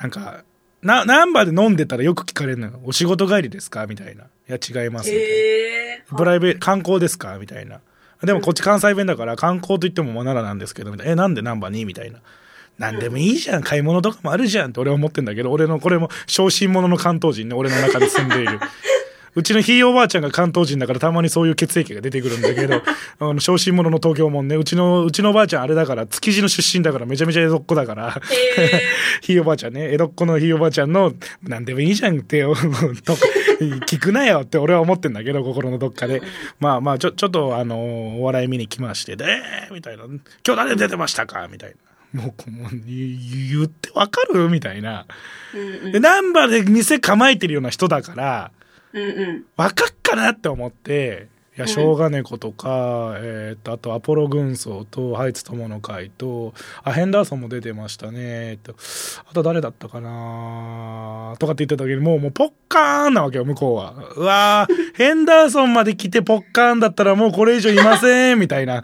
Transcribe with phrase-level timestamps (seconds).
[0.00, 0.44] なんか、
[0.82, 2.80] な、ナンバーで飲んでたらよく聞かれるのよ。
[2.84, 3.86] お仕事帰りですか？
[3.86, 4.24] みたいな。
[4.24, 5.10] いや、違います。
[5.10, 7.36] みたいなへープライベート、観光ですか？
[7.38, 7.80] みたいな。
[8.22, 11.12] でもこっち関西弁だから観光と言ってもまあ奈良なんですけど、みたいな。
[11.12, 11.84] え、なんでナンバーに？
[11.84, 12.20] みたいな。
[12.78, 13.62] なんでもいいじゃん。
[13.62, 17.54] 買い物とかもあるじゃんって俺は思ってんだけど、俺の、これも小心者の関東人ね。
[17.54, 18.58] 俺の中で住んでいる。
[19.36, 22.82] うちのひいおばあちゃんが関東人だからたまにそういう血液が出てくるんだけど、
[23.20, 28.20] あの、小心者の東京もんね、うちの、うちのおばあちゃんあれだから、築地の出身だからめちゃめちゃ江戸っ子だから、
[28.58, 28.82] へ
[29.22, 31.12] ひいおばあちゃんね、江戸っ子のひいおばあちゃんの、
[31.42, 32.48] なんでもいいじゃんって、と
[33.86, 36.22] 聞くなよって俺は思ってんだけど、心のどっかで。
[36.58, 39.26] まあまあ、ちょ、ちょっとあの、お笑い見に来まして、で、
[39.72, 41.46] みたいな、今日誰出てましたか？
[41.50, 41.74] みたい
[42.14, 42.22] な。
[42.22, 43.18] もう、もう言
[43.52, 44.48] 言ってわかる？
[44.48, 45.06] みたいな。
[45.92, 48.50] で、ナンバーで店構えてるような人だから、
[48.92, 56.54] うんうんわかっかなって思って、いや、うんしょうが猫とか、えーっと、あと、アポロ軍曹と、ハイツ友の会と、
[56.84, 58.74] あ、ヘンダーソンも出てましたね、と、
[59.28, 63.94] あと誰だったかなとかって言った時に、もう、もう、ポッカーンなわけよ、向こうは。
[64.16, 68.82] うわー、 ヘンダーソンまで来てポッカーンだったらもうこれ以上いません、みたいな。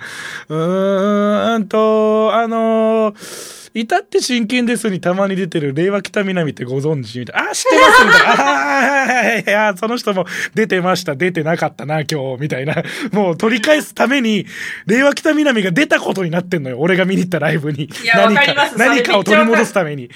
[0.48, 7.50] うーんと、あのー至って真剣ですにたまに出てる令和北南ってご存知みたいな。
[7.50, 8.32] あ、知ってますみたいな。
[8.40, 10.24] あはいはいはいいや、その人も
[10.54, 12.82] 出てました、出てなかったな、今日、みたいな。
[13.12, 14.46] もう取り返すために、
[14.86, 16.78] 令和北南が出たことになってんのよ。
[16.78, 17.84] 俺が見に行ったライブに。
[17.84, 20.06] いや何かわかります、それ何かを取り戻すために。
[20.06, 20.08] う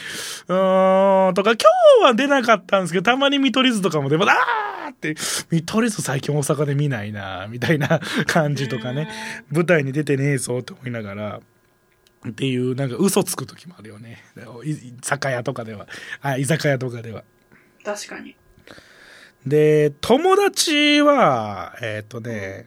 [0.54, 1.58] ーん、とか、今
[2.00, 4.30] 日は出なかったんですけど、たまに見取り図とかも出ます。
[4.30, 5.16] あーって、
[5.50, 9.10] 見取り図最近大阪で見ないな、みたいな感じとかね。
[9.52, 11.40] 舞台に出てねえぞって思いながら。
[12.28, 14.22] っていう、なんか嘘つく時もあるよね。
[14.64, 15.86] い酒屋とかでは。
[16.20, 17.24] あ、居酒屋とかでは。
[17.82, 18.36] 確かに
[19.46, 22.66] で、友達は、えっ、とね、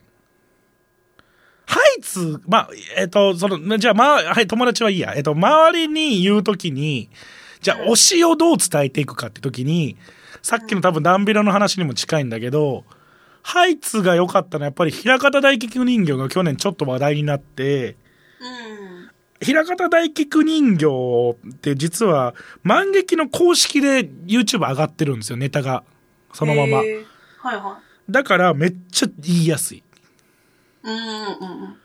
[1.67, 5.13] ハイツ、まあ、えっ、と、その、じゃあ、まあ、はい、友達はいいや。
[5.15, 7.09] えっ、と、周りに言うときに、
[7.61, 9.97] じゃあ、推しをどう伝えていくかって時に、
[10.41, 12.85] さっきの多分ダンビラの話にも近いんだけど、
[13.43, 18.02] ハイツが良かったのはやっぱり平方大菊人形が去年ちょっと話題になって、うん
[19.43, 22.33] 平方大菊人形って実は
[22.63, 25.83] 万劇の公式で YouTube 上がってるんですよ、ネタが。
[26.33, 26.77] そのまま。
[26.77, 27.05] はい
[27.43, 29.77] はだからめっちゃ言いやすい。
[29.77, 29.83] い
[30.83, 31.75] うんうんうん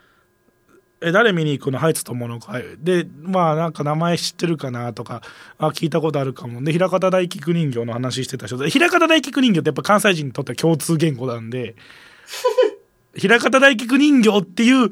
[1.01, 1.79] え、誰見に行くの？
[1.79, 2.65] ハイツ友の会。
[2.79, 5.23] で、まあなんか名前知ってるかなとか、
[5.57, 6.63] あ、聞いたことあるかも。
[6.63, 11.77] で、平方大菊人形の話してた人で、平方大菊人形ってやっぱ関西人にとっては共通言語なんで、
[13.17, 14.91] 平方大菊人形っていう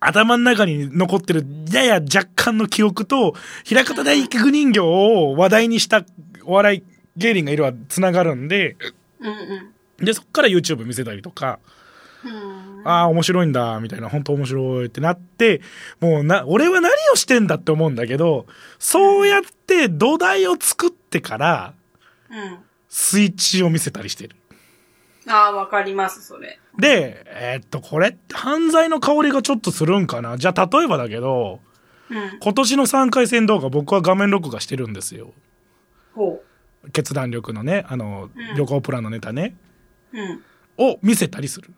[0.00, 6.04] 頭の中に残ってるやや若干の記憶と、平方大菊人形を話題にした
[6.44, 6.82] お笑い
[7.16, 8.76] 芸人がいるは繋がるんで、
[9.20, 9.28] うん
[9.98, 10.04] うん。
[10.04, 11.58] で、そっから YouTube 見せたりとか、
[12.24, 12.88] うん。
[12.88, 15.60] ああ、面白いんだ、みたいな、本当面白いってなって、
[16.00, 18.46] もうな、俺は何をしてんだって思うんだけど、
[18.78, 21.74] そうやって土台を作ってから、
[22.30, 22.58] うん。
[22.88, 24.36] スイッチを見せたりしてる。
[25.28, 26.58] ああわかりますそれ。
[26.78, 30.38] で、えーっと、これって犯罪の香りがちょっとするんかな？
[30.38, 31.60] じゃあ、例えばだけど、
[32.10, 32.38] うん。
[32.40, 35.32] 今年の3回戦動画僕は画面録画してるんですよ。
[36.14, 36.42] ほ
[36.92, 39.54] 決断力のね、あのうん、旅行プランのネタね、
[40.12, 40.42] ううん。
[40.78, 41.70] を見せたりする。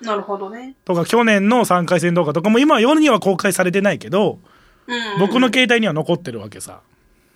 [0.00, 0.74] なるほどね。
[0.84, 4.38] とか、去年の3回戦動画とかも今世には公開されてないけど、
[4.86, 5.18] うん。
[5.18, 6.80] 僕の携帯には残ってるわけさ。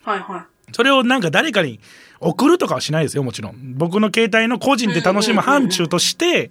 [0.03, 1.81] はいはそれをなんか誰かに
[2.21, 3.75] 送るとかはしないですよ、もちろん。
[3.77, 6.51] 僕の携帯の個人で楽しむ範疇として、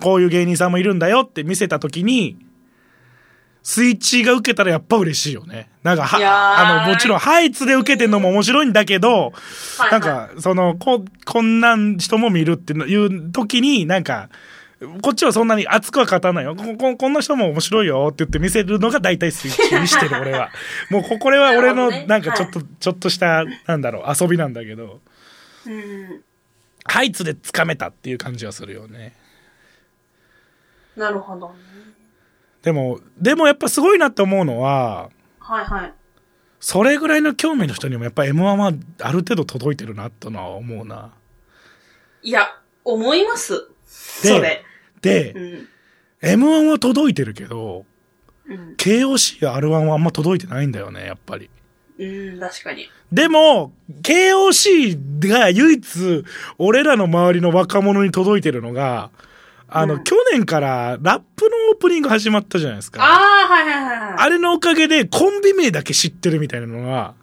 [0.00, 2.36] こういう芸人さんもいるんだよって見せたときに、
[3.62, 5.68] スイッチが受けたらやっぱ嬉しいよね。
[5.82, 9.32] なんかは、あの、もちろんハイツで受けてんのも面白いんだけど、
[9.88, 14.30] いなんか、その、こ、こんなん人も見るっていう時に、なんか、
[15.02, 16.54] こっちはそんなに熱くは語らないよ。
[16.54, 20.50] こ、こ、こんな人も面白いよって言って見せるのが大体スイッチにしてる、俺は。
[20.90, 25.00] もうこ、これは俺の、なんかちょっと、ちょっとした、なんだろう、遊びなんだけど、
[25.66, 26.22] うん
[26.90, 29.14] ハイツで掴めたっていう感じはするよね。
[30.96, 31.54] なるほどね
[32.62, 35.92] でも、でもやっぱすごいなって思うのは、はいはい
[36.60, 41.12] それぐらいの興味の人にもやっぱ M1 はある程度届いてるなとのは思うな。
[42.22, 42.48] いや
[42.84, 43.68] 思います
[44.22, 44.64] でそれ
[45.02, 45.68] で、うん
[46.20, 47.84] M1 は届いてるけど、
[48.48, 51.48] うん、KOC や R1 はあんま届いてないんだよね、やっぱり。
[51.98, 52.88] うん、確かに。
[53.12, 53.72] でも、
[54.02, 56.24] KOC が唯一、
[56.58, 59.10] 俺らの周りの若者に届いてるのが、
[59.68, 63.02] あの、うん去年からラップのオープニング始まったじゃないですか。
[63.02, 64.14] ああ、はいはいはいはい。
[64.18, 67.14] あれのおかげでコンビ名だけ知ってるみたいなのが、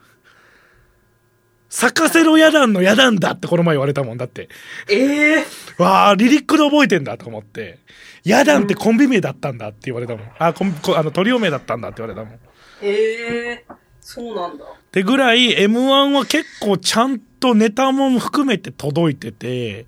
[1.76, 4.48] 咲かせろヤダンのヤダンだってこの前言われたもんだって。
[4.90, 5.46] ええ
[5.78, 7.80] わあ、リリックで覚えてんだと思って。
[8.24, 10.32] ヤダンってコンビ名だったんだって言われたもん。
[10.40, 12.40] あ、コンこあの、トリオ名だったんだって言われたもん。
[12.82, 13.66] ええ
[14.00, 14.64] そうなんだ。
[14.64, 19.86] ってぐらい M1 は結構ちゃんとネタも含めて届いてて、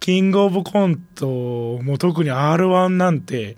[0.00, 1.26] キングオブコント
[1.82, 3.56] も特に R1 なんて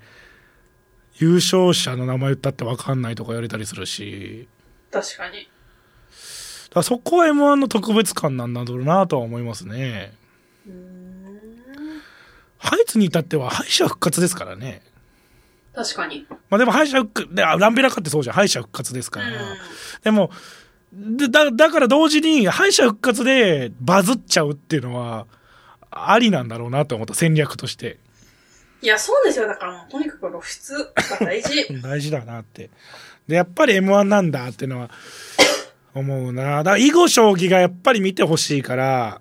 [1.16, 4.46] 優勝者の名前言ったって分かんないとか言われたりするし、
[4.93, 5.49] 確かに。
[6.82, 10.12] そこは M1 の特別感なんだろうなとは思いますね。
[12.58, 14.82] ハイツに至っては敗者復活ですからね。
[15.75, 16.26] 確かに。
[16.50, 18.34] まあでも敗者復活、であランベラカってそうじゃん。
[18.34, 19.26] 敗者復活ですから。
[19.26, 19.34] うん。
[20.02, 20.30] でも、
[20.92, 25.26] でだ、だから同時に敗者復活でバズっちゃうっていうのは、
[25.90, 27.98] ありなんだろうなと思った戦略として。
[28.82, 29.46] いや、そうですよ。
[29.46, 31.66] だからもう、とにかく露出が大事。
[31.82, 32.70] 大事だなって。
[33.26, 34.90] で、やっぱり M1 なんだっていうのは、
[35.94, 36.58] 思うな。
[36.58, 39.20] だから囲碁将棋がやっぱり見てほしいから、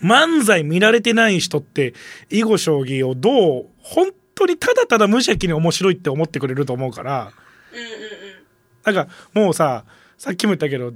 [0.00, 0.10] うん。
[0.10, 1.94] 漫才見られてない人って、
[2.30, 7.32] 囲碁将棋をどう、本当にただただ無邪気に面白いって思ってくれると思うから、
[7.72, 8.94] うんうんうん。
[8.94, 9.84] なんかもうさ、
[10.18, 10.92] さっきも言ったけど、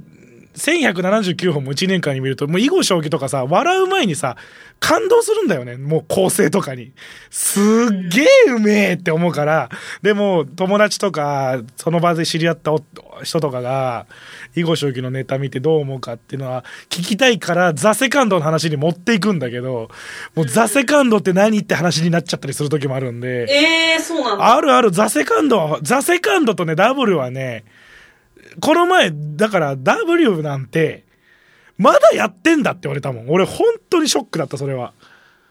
[0.56, 4.36] 1179本も1年間に見ると、もう囲碁将棋とかさ、笑う前にさ、
[4.80, 5.76] 感動するんだよね。
[5.76, 6.92] もう構成とかに。
[7.30, 7.62] すっ
[8.08, 9.68] げえうめえって思うから、
[10.02, 12.82] でも友達とか、その場で知り合ったお
[13.22, 14.06] 人とかが、
[14.56, 19.90] 囲碁将棋のネタ見てどう思うかっていうのは聞きたいから、ザ・セカンドの話に持っていくんだけど、
[20.34, 24.54] もうザ・セカンドって何って話になっちゃったりする時もあるんで、ええー、そうなんだ。
[24.56, 27.64] あるある、ザ・セカンドは、ザ・セカンドとね、ダブルはね、
[28.60, 31.04] この前、だから W なんて、
[31.78, 33.30] まだやってんだって言われたもん。
[33.30, 34.92] 俺本当にショックだった、それは。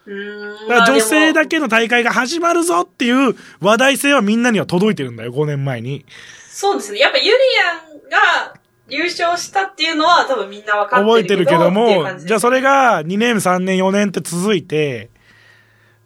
[0.06, 1.50] 女性だけ。
[1.50, 6.06] けの大会が始まるぞっていう話題性はみんなには届いてるんだよ、5年前に。
[6.50, 7.00] そうですね。
[7.00, 8.54] やっぱユリアンが
[8.88, 15.10] 優勝したっていうのは多分みんな分かってる覚えてるけども感、じじゃあそれが2年、3年、4年って続いて、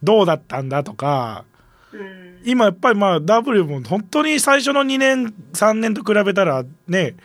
[0.02, 1.46] どうだったんだとか、
[1.94, 2.23] うん。
[2.46, 7.16] 今やっぱりまあ W も本当に最初の2年3年と比べたらね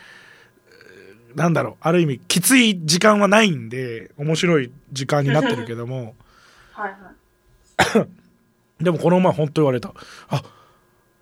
[1.35, 6.15] なんだろうある意味きつい時間はないんで面白い時間になってるけども。
[6.73, 6.94] はい
[7.97, 8.09] はい。
[8.85, 9.93] でもこの前本当言われた。
[10.29, 10.43] あ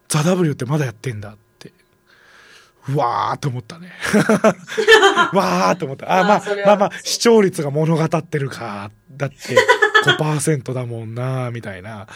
[0.09, 1.73] ザ・ W ってまだやってんだって。
[2.89, 3.93] うわーって思ったね。
[5.33, 6.21] わーって思った。
[6.21, 9.37] あまあまあまあ視聴率が物語ってるかだって
[10.05, 12.07] 5%だもんなみたいな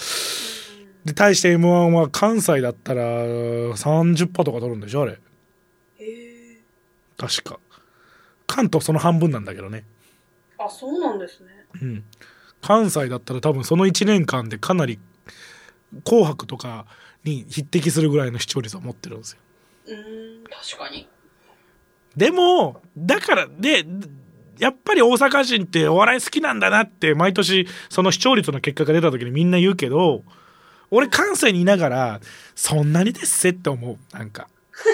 [1.04, 5.16] で対して m 1は関西だったら30%とか取るんでしょあれへ
[5.98, 6.58] え。
[7.16, 7.58] 確か
[8.46, 9.84] 関東その半分なんだけどね
[10.58, 11.48] あ、そうなんですね。
[11.80, 12.04] うん
[12.62, 14.98] 関西だったら多分その1年間でかなり
[16.04, 16.84] 「紅白」とか
[17.24, 19.38] に匹敵するぐらいの視聴率を持ってるんですよ
[19.86, 21.08] うーん、確かに。
[22.16, 23.86] でもだからで
[24.58, 30.22] やっぱり大阪人ってお笑い好きなんだなって毎年その視聴率の結果が出た時にみんな言うけど
[30.90, 32.20] 俺関西にいながら
[32.54, 33.98] そんなにですせって思う。
[34.12, 34.48] なんか。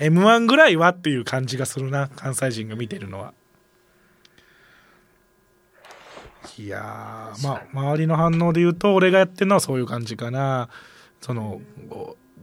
[0.00, 3.34] m 1ぐらいはっていう感じがするな関西人が見てるのは。
[6.58, 10.68] いやーまあ周りの反応で言うと俺がやってるのはそういう感じかな。
[11.20, 11.60] その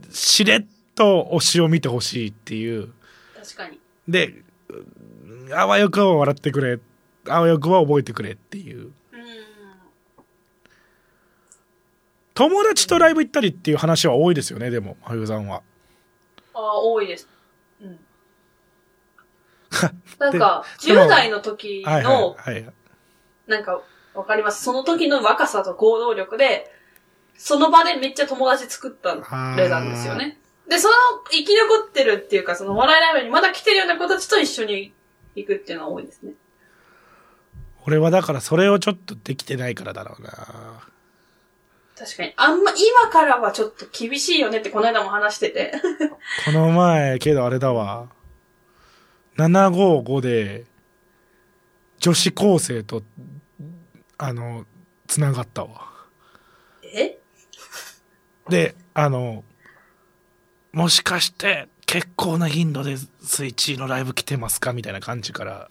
[0.10, 2.90] しれっと推しを見てほしいっていう。
[3.36, 3.80] 確かに。
[4.08, 6.80] でうんあわよくは笑ってくれ。
[7.28, 8.94] あわよくは覚えてくれっていううーん。
[12.40, 15.62] 友達とライブ行ったりっていう話は多いですよねでも真冬さんは
[16.54, 17.28] ああ、多いです。
[17.82, 18.00] うん。
[20.20, 22.74] なんか、でも10代の時はいの、はいはい
[23.46, 23.82] なんか、
[24.14, 24.64] わかります。
[24.64, 26.72] その時の若さと行動力で、
[27.36, 29.16] その場でめっちゃ友達作った
[29.58, 30.40] 例なんですよね。
[30.70, 30.94] で、その
[31.32, 34.94] 生き残ってるっていうか、その笑いライブにまだ来てるような子たちと一緒に
[35.36, 36.34] 行くっていうのは多いですね。
[37.86, 40.90] 俺はだからそれをちょっとできてないからだろうな
[42.00, 42.34] 確かに。
[42.38, 45.74] あんま、今からはちょっと厳しいよねってこの間も話してて。
[46.46, 48.08] この前けどあれだわ。
[49.38, 50.66] 755で
[52.00, 53.04] 女子高生と
[54.18, 54.66] あの
[55.08, 55.90] つながったわ。
[56.84, 57.18] え？
[58.48, 59.44] であの
[60.72, 64.72] もしかして結構な頻度でスイッチのライブ来てますか？
[64.72, 65.70] みたいな感じから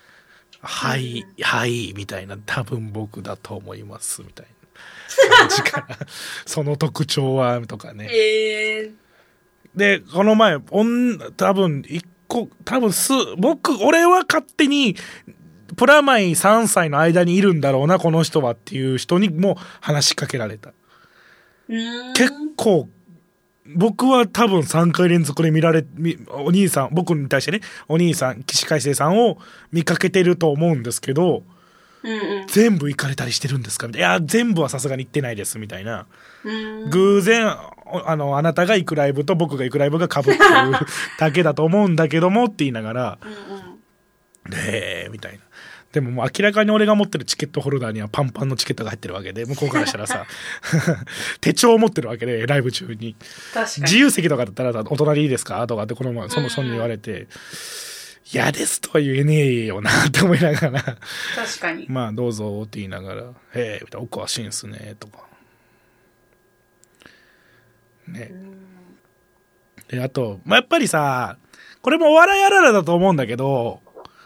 [0.62, 4.63] 「はい、はい」みたいな多分僕だと思いますみたいな
[5.38, 5.98] 感じから
[6.46, 14.96] その特徴はとかねえー、でこの前おん多分一個多分す僕俺は勝手に
[15.76, 20.72] プラマイ3歳の間にいるんだろうなこの人はっていう人にも話しかけられた。
[22.14, 22.88] 結構
[23.74, 29.38] 僕は多分3回連続で見られみお兄さん僕に対してねお兄さん起死回生さんを
[29.72, 31.42] 見かけてると思うんですけど。
[32.48, 33.86] 全部行かれたりしてるんですか？
[33.86, 34.08] みたいな。
[34.08, 36.06] いや、全部はさすがに行ってないです、みたいな。
[36.44, 36.90] うん。
[36.90, 37.56] 偶然、
[37.86, 40.38] おあの、あなたが行くライブと僕が行くライブが被ってる
[41.18, 44.50] だけだと思うんだけどもって言いながら、うんうん。
[44.50, 45.38] で、みたいな。
[45.92, 50.26] でももう明らかに俺が持ってるチケットホルダーにはパンパンのチケットが入ってるわけで、向こうからしたらさ、
[51.40, 52.96] 手帳を持ってるわけで、ライブ中に。
[52.98, 53.16] に。
[53.78, 55.64] 自由席とかだったら、お隣いいですか？
[55.68, 57.28] とかってこの前、その人に言われて、
[58.32, 60.98] 嫌ですとは言えねえよなって思いながら、確
[61.60, 61.86] かに。
[61.90, 65.26] まあどうぞって言いながら、へえ、みたいな、お詳しいんすね、とか。
[68.08, 68.32] ね。
[69.88, 71.36] で、あと、まあ、やっぱりさ、
[71.82, 73.82] これもお笑いあるあるだと思うんだけど、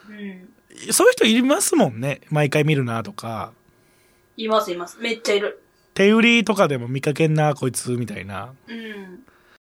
[0.09, 0.49] うん。
[0.93, 2.21] そういう人いますもんね。
[2.29, 3.51] 毎回見るなとか。
[4.37, 4.97] いますいます。
[4.99, 5.61] めっちゃいる。
[5.93, 8.53] 手売りとかでも見かけんな、こいつ、みたいな。
[8.67, 9.25] うん。